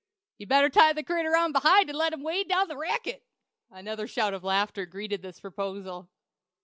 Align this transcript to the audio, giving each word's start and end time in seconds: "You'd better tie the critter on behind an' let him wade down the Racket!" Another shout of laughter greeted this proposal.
"You'd 0.39 0.49
better 0.49 0.67
tie 0.71 0.93
the 0.93 1.03
critter 1.03 1.37
on 1.37 1.51
behind 1.51 1.87
an' 1.87 1.95
let 1.95 2.11
him 2.11 2.23
wade 2.23 2.49
down 2.49 2.67
the 2.67 2.75
Racket!" 2.75 3.23
Another 3.69 4.07
shout 4.07 4.33
of 4.33 4.43
laughter 4.43 4.87
greeted 4.87 5.21
this 5.21 5.39
proposal. 5.39 6.09